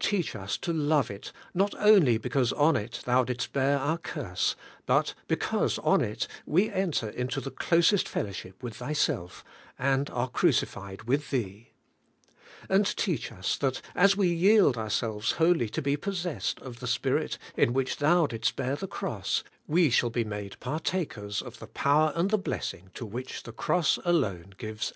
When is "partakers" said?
20.58-21.40